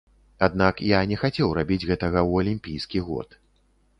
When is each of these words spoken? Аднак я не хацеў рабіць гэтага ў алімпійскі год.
Аднак 0.45 0.79
я 0.91 1.01
не 1.11 1.17
хацеў 1.23 1.51
рабіць 1.59 1.85
гэтага 1.89 2.19
ў 2.29 2.45
алімпійскі 2.45 2.99
год. 3.11 3.39